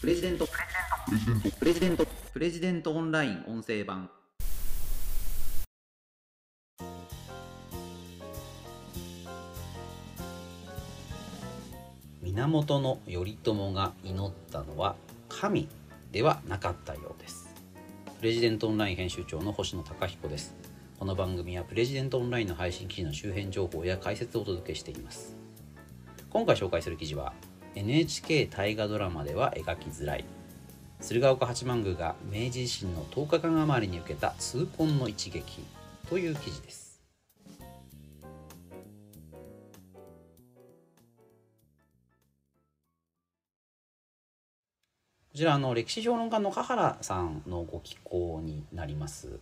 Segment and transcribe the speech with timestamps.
[0.00, 0.48] プレジデント。
[1.58, 2.06] プレジデント。
[2.32, 4.08] プレジデントオンライン音声版。
[12.22, 14.96] 源頼朝が祈ったのは
[15.28, 15.68] 神
[16.12, 17.50] ではなかったようです。
[18.20, 20.54] プレジデントオンライン編集長の星野貴彦です。
[20.98, 25.36] この番組はプレジデントオンラインの配信記事の周辺情報や解説をお届けしています。
[26.30, 27.34] 今回紹介する記事は
[27.76, 30.24] NHK 大河ドラマでは描きづらい。
[31.00, 35.62] 鶴岡八幡宮が明治維新の10日間余りに受けた痛恨の一撃
[36.08, 37.00] という記事です。
[45.32, 49.38] こちらの歴史評論家の香原さんのご寄稿になります。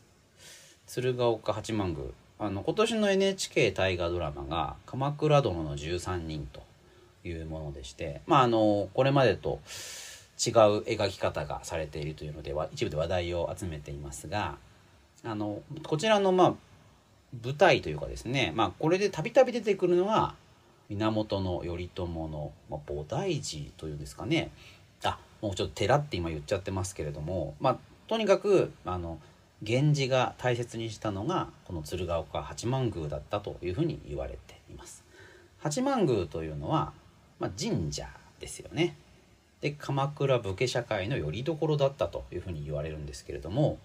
[0.86, 2.04] 鶴岡八幡宮。
[2.40, 6.62] あの今年の NHK 大河ドラマが「鎌倉殿の13人」と
[7.24, 9.60] いうものでしてまああのこれまでと
[10.38, 14.56] 違う描き方がされているというのでは一部で話題を集めていますが
[15.24, 16.54] あのこちらのまあ
[17.44, 20.34] 舞台というかですねまあこれでたびたび出てくるのは
[20.88, 24.50] 源頼朝の、まあ、菩提寺というんですかね
[25.04, 29.18] あもうちょっと寺って今言っちゃってますけれどもまあとにかくあの
[29.62, 35.04] 源氏が大切にしたのがこの鶴岡八幡宮だったというふうに言われています。
[35.58, 36.92] 八幡宮というのは、
[37.38, 38.08] まあ、神社
[38.40, 38.96] ですよね。
[39.60, 43.78] で鎌倉武家社会の拠り所だったというふうに言われるんですけれども、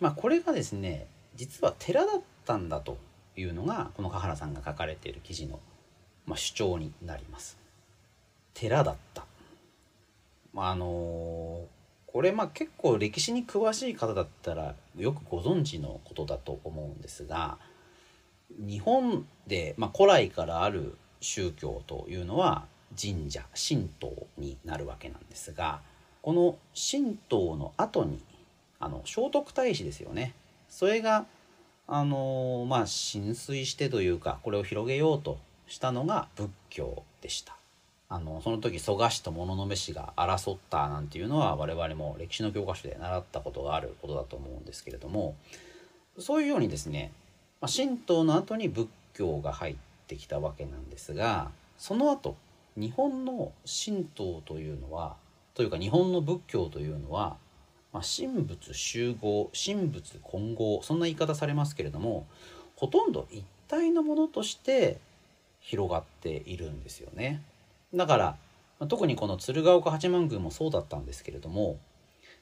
[0.00, 2.98] まあ、これがですね実は寺だったんだと
[3.36, 5.58] いうのがこの香原さんが書かれている記事の、
[6.26, 7.58] まあ、主張になります。
[8.52, 9.24] 寺だった。
[10.52, 11.66] まあ、あの
[12.06, 17.58] これまあ結構歴史に詳しい方だったらよくご存知のことだと思うんですが
[18.58, 22.64] 日本で、まあ、古来からある宗教というのは
[23.00, 25.80] 神社神道になるわけなんですが
[26.22, 28.20] この神道の後に
[28.78, 30.34] あの聖徳太子ですよね。
[30.68, 31.26] それが
[31.86, 37.56] あのまあ浸水してというかこれを広げようとしたのが仏教でした。
[38.12, 45.36] あのその時蘇我氏と物部氏が争ったなんていうのは我々も歴史の教科書で習ったことがあることだと思うんですけれども
[46.18, 47.12] そういうようにですね、
[47.60, 49.76] ま、神道の後に仏教が入っ
[50.10, 52.36] てきたわけなんですがその後
[52.76, 55.16] 日本の神道というのは
[55.54, 57.36] というか日本の仏教というのは、
[57.92, 62.26] まあ、神仏集合神仏混合そんな言い方されますけれども
[62.76, 64.98] ほとんど一体のものとして
[65.60, 67.42] 広がっているんですよね。
[67.94, 68.36] だから
[68.88, 71.78] 特にこの鶴岡八幡宮もそうだったんですけれども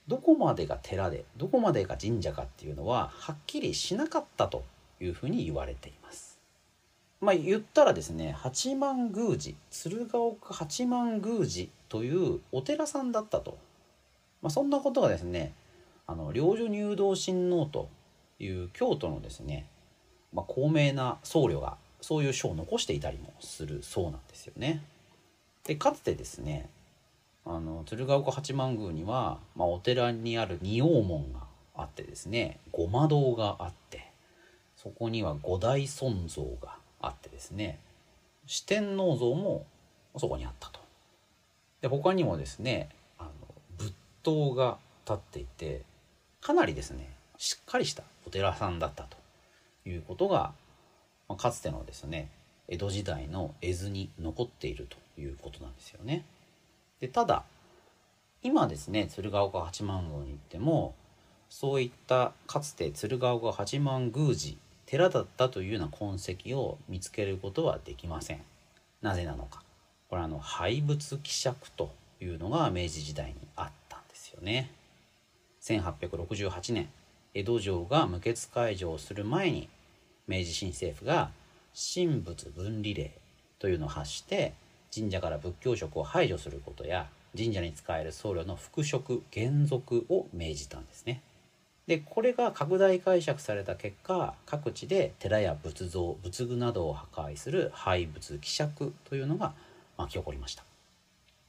[0.07, 4.62] どこまでが寺でどこまでが神社かっていうのははっきりしなかったと
[5.01, 6.28] いうふうに言われています。
[7.21, 13.59] まあ言ったらですね八幡宮寺鶴岡八幡宮寺というお寺さんだったと、
[14.43, 15.53] まあ、そんなことがですね
[16.07, 17.89] あの領女入道親王と
[18.39, 19.67] いう京都のですね、
[20.33, 24.83] まあ、高名な僧侶がそういう書を残していたりもするそうなんですよね。
[25.65, 26.69] でかつてですね
[27.45, 31.41] あの鶴岡八幡宮には、まあ、お寺にある仁王門が
[31.75, 34.11] あってですねごま堂があって
[34.77, 37.78] そこには五代尊像があってですね
[38.47, 39.66] 四天王像も
[40.16, 40.81] そこにあったと。
[41.81, 42.88] で他にもですね
[43.19, 43.31] あの
[43.76, 43.92] 仏
[44.22, 45.82] 塔が立っていて
[46.41, 49.16] かなりですねしっかりしたお寺さんだったと
[49.88, 50.53] いうことが、
[51.28, 52.31] まあ、かつてのですね
[52.69, 56.25] 江戸時代の絵図に残っているということなんですよね。
[57.00, 57.44] でただ
[58.42, 60.94] 今ですね鶴岡八幡宮に行っても
[61.48, 64.56] そういったかつて鶴岡八幡宮寺
[64.88, 68.41] 寺だったというような痕跡を見つけることはできません。
[69.03, 69.62] なぜなのか。
[70.09, 74.71] これあの廃仏希釈というのが明治時代にあったんですよね。
[75.60, 76.88] 1868年
[77.34, 79.69] 江戸城が無血開城する前に
[80.27, 81.32] 明治新政府が
[81.94, 83.12] 神仏分離令
[83.59, 84.54] というのを発して
[84.94, 91.21] 神社から仏教職を排除することや神社に仕える僧侶の復職減俗を命じたんですね。
[91.89, 99.55] でこれが拡大解釈された結果各地で寺や仏像仏具などを破壊する廃仏希釈というのが
[99.97, 100.65] 巻き起こりました。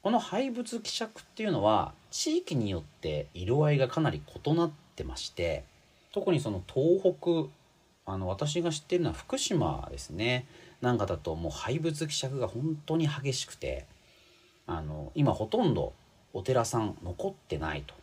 [0.01, 5.65] この廃仏希釈っていうのは地域によって色合いがかなり異なってまして
[6.13, 7.51] 特にその東北
[8.09, 10.47] あの私が知ってるのは福島ですね。
[10.79, 13.85] なんかだともう廃仏希釈が本当に激しくて
[14.65, 15.91] あの今ほとんど
[16.31, 17.93] お寺さん残ってないと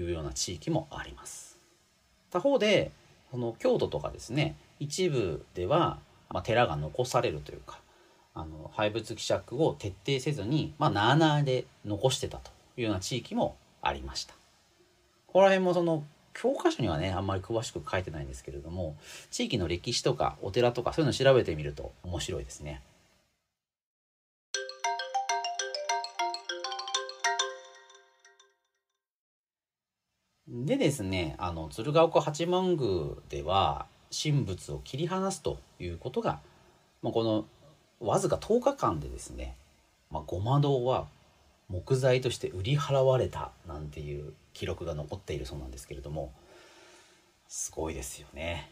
[0.00, 1.51] いうような地域もあります。
[2.32, 2.90] 他方で
[3.30, 5.98] その京都とかですね一部では、
[6.30, 7.78] まあ、寺が残されるというか
[8.34, 14.34] あの廃仏希釈を徹底せずに、まあ、なあなあで残してたというような地域もありました。
[15.26, 18.96] ここら辺もその教科書にはねあんまり詳しく書いてないんですけれども
[19.30, 22.80] 地域の歴史とかお寺とかそういうのを調べてみると面白いですね。
[30.54, 36.40] でですねあの鶴岡八幡宮では神仏を切り離すということが、
[37.02, 37.46] まあ、この
[38.06, 39.56] わずか10日間でですね、
[40.10, 41.06] まあ、ごま堂は
[41.70, 46.34] 木材として売り払われたなんていう記録が残っているそうなんですけれども
[47.48, 48.68] すごいですよね。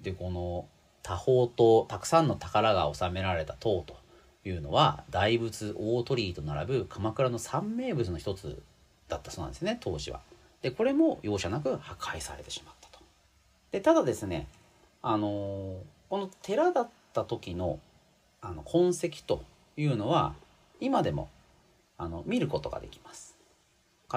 [0.00, 0.68] でこの
[1.02, 3.96] 多宝とたくさんの宝が収められた塔と
[4.48, 8.62] いうのは大仏大鳥居と並ぶ鎌倉の三名仏の一つ
[9.08, 10.20] だったそうなんですね当時は。
[10.62, 13.04] でこれも容赦なく破壊されてしまったと。
[13.72, 14.46] でただですね
[15.02, 15.76] あのー、
[16.08, 17.78] この寺だった時の
[18.40, 19.42] あの痕跡と
[19.76, 20.34] いうのは
[20.80, 21.28] 今でも
[21.96, 23.36] あの見ることができます。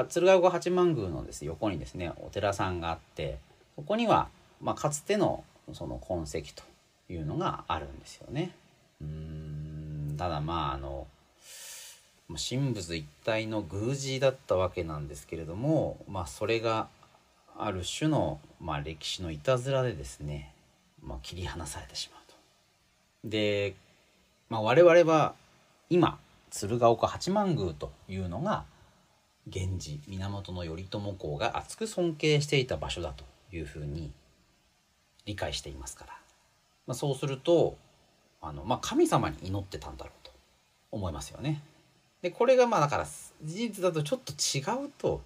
[0.09, 3.38] 鶴岡八幡宮のです横にですねお寺さんがあって
[3.77, 4.27] ここには、
[4.62, 6.63] まあ、かつてのその痕跡と
[7.09, 8.51] いうのがあるんですよね。
[9.01, 11.07] うんただまああの
[12.33, 16.88] 神仏一体の宮司だったわけなんですけれども、まあ、それが
[17.57, 20.54] ある種の、まあ、歴史のいたずらでですね、
[21.04, 22.36] まあ、切り離されてしまうと。
[23.30, 23.75] で、
[24.50, 25.36] まあ、我々は
[25.89, 26.18] 今
[26.50, 28.66] 鶴岡八幡宮というのが
[29.45, 33.24] 源氏源頼朝公が厚く尊敬していた場所だと
[33.56, 34.12] いうふうに
[35.25, 36.13] 理解していますから、
[36.88, 37.78] まあ、そうすると
[38.42, 40.31] あの、まあ、神様に祈ってたんだろうと
[40.92, 41.62] 思いますよね。
[42.25, 45.22] でこれがまあだから事実だとちょっと違うと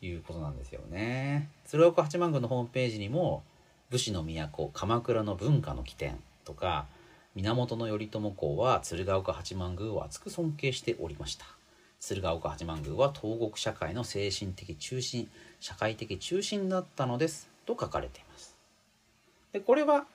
[0.00, 1.48] いうことなんですよね。
[1.66, 3.44] 鶴岡八幡宮のホームページにも
[3.90, 6.86] 武士の都鎌倉の文化の起点とか
[7.36, 11.46] 源頼朝公は鶴岡八幡宮を厚く尊敬しておりました。
[12.00, 15.30] 鶴岡八幡宮は東国社会の精神的中心
[15.60, 18.56] 社会的中心だったのですと書かれています。
[19.52, 20.06] でこれは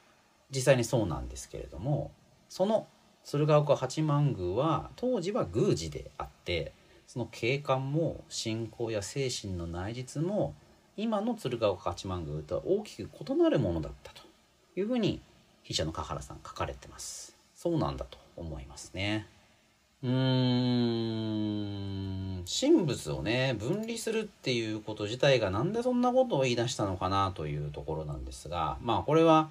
[0.51, 2.11] 実際にそうなんですけれども
[2.49, 2.85] その
[3.27, 6.71] 鶴岡八幡宮は当時は宮司であって
[7.07, 10.55] その景観も信仰や精神の内実も
[10.95, 14.21] 今の鶴岡八幡宮とは大きく異なるものだったと
[14.77, 15.19] いうふうに
[15.63, 17.35] 筆者の香原さん書かれてます。
[17.53, 19.27] そうなんだと思いますね。
[20.03, 20.09] うー
[22.39, 22.45] ん。
[22.45, 29.49] 神仏をね分離するっていうこと自体が何でそんなことを言い出したのかなというところなんですがまあこれは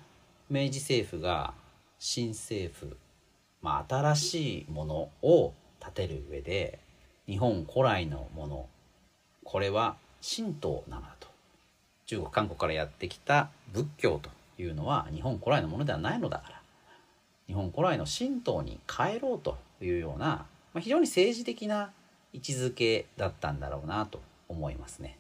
[0.49, 1.53] 明治政府が
[1.99, 2.97] 新政府
[3.67, 6.79] まあ、新しいものを建てる上で
[7.27, 8.67] 日本古来のもの
[9.43, 11.27] これは神道なのだと。
[12.07, 14.31] 中国韓国からやってきた仏教と
[14.63, 16.61] いうのは日本古来のものではないのだから。
[17.49, 20.47] 日本古来の神道に変えろうというような、ま
[20.77, 21.91] あ、非常に政治的な
[22.33, 25.19] 位置づけだったんだろうなと思いますね。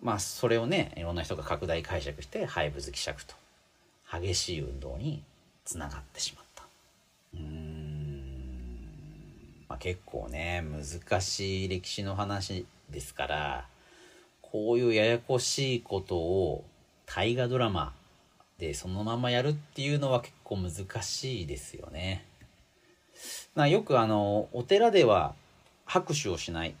[0.00, 3.34] まあそれをねいろんな人が拡大解釈して廃仏希釈と
[4.10, 5.22] 激しい運動に
[5.66, 6.49] つながってしまった。
[7.34, 7.36] う。
[7.36, 8.22] うん、
[9.68, 13.66] まあ、結構ね難しい歴史の話ですから
[14.42, 16.64] こういうややこしいことを
[17.06, 17.92] 大河ドラマ
[18.58, 22.24] でそのままやるっていうのは結構難しいですよね。
[23.54, 25.34] ま、よくあのお寺では
[25.84, 26.74] 拍手をしない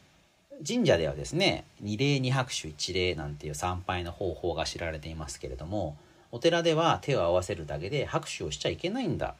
[0.66, 5.96] 神社ではですね二礼二拍手一礼なんていう参拝の方法が知られていますけれども
[6.32, 9.34] お寺では手を合わせるだけで拍手をしちゃいけないんだ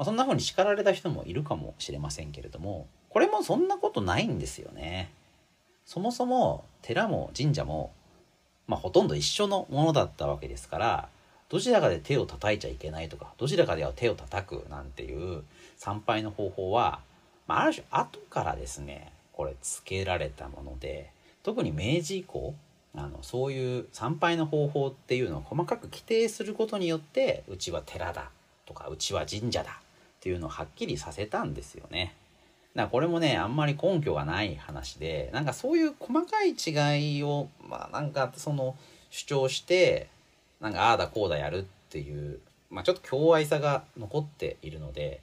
[0.00, 5.12] まあ、そんな風に叱られた人もいるかもしれませんけれどもこれもそんなことないんですよね。
[5.84, 7.92] そもそも寺も神社も、
[8.66, 11.08] まあ、ほとんど一緒のものだったわけですから
[11.50, 15.42] どちらかで手を叩いちゃいけないとかどちらかでは手を叩くなんていう
[15.76, 17.00] 参拝の方法は、
[17.46, 21.10] まあ、ある種後からですねこれつけられたもので
[21.42, 22.54] 特に明治以降
[22.94, 28.30] あのそういう参拝の方法っていうのを細かく規定することによってうちは寺だ
[28.64, 29.78] とかうちは神社だ
[30.20, 32.14] っていうのをはっきりさせたんですよね。
[32.74, 38.76] だからこれもねあんまり根拠がない話でなんかそういう細かい違いをまあなんかその
[39.08, 40.08] 主張して
[40.60, 42.38] なんかああだこうだやるっていう、
[42.70, 45.20] まあ、ちょっと共愛さが残っているので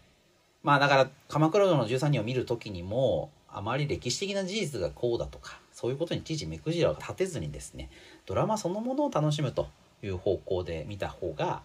[0.64, 7.90] まあだから「鎌倉殿の13人」を見る時にもあまり歴史的な事実がこうだとかそういうことに知事目くじらを立てずにですね
[8.26, 9.68] ドラマそのものを楽しむと
[10.04, 11.62] いう方向で見た方が、ま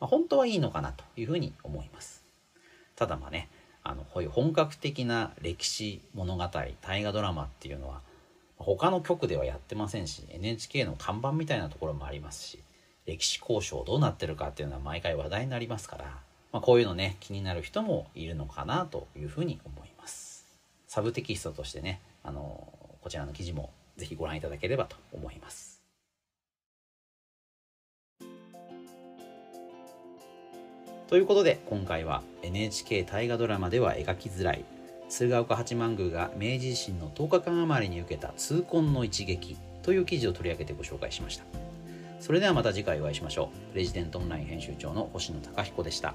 [0.00, 2.21] あ、本当はいいのかなというふうに思います。
[3.02, 3.48] ただまあね
[3.82, 8.00] あのこういう本格的な歴史物語大河ドラマっていうのは
[8.56, 12.60] 他の局ではやってませんし NHK の看板みたいなところもありますし
[13.06, 16.04] 歴史交渉どうなってるかっていうのは毎回話題になりますから、
[16.52, 20.46] まあ、こういうのね気になる人もいるのかなというふうに思います。
[20.86, 25.71] サブテキストとしてねあのこちらの記事もぜひご覧いただければと思います
[31.12, 34.64] ということで今回は NHK 大河ドラマでは描きづらい
[35.10, 41.44] 鶴岡八幡宮が明治維新の10日間余りに受けた痛恨の一撃という記事を取り上げてご紹介しました。
[42.18, 43.76] それではまた次回お会いしましょう。
[43.76, 46.14] レジデントオンライン編集長の星野貴彦でした。